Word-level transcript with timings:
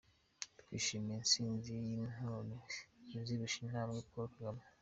twishimiye 0.59 1.15
intsinzi 1.21 1.71
y'Intore 1.87 2.55
izirusha 3.17 3.57
intambwe, 3.65 3.99
Paul 4.09 4.27
Kagame". 4.33 4.63